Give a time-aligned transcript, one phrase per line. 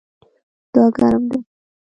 [0.73, 1.39] دا ګرم دی